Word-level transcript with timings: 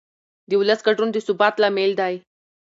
د 0.49 0.51
ولس 0.59 0.79
ګډون 0.87 1.09
د 1.11 1.17
ثبات 1.27 1.55
لامل 1.61 1.91
دی 2.01 2.13